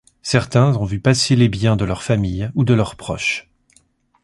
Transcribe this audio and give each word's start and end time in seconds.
Certains 0.23 0.75
ont 0.77 0.83
vu 0.85 0.99
passer 0.99 1.35
les 1.35 1.47
biens 1.47 1.75
de 1.75 1.85
leurs 1.85 2.01
familles 2.01 2.49
ou 2.55 2.63
de 2.63 2.73
leurs 2.73 2.95
proches. 2.95 3.51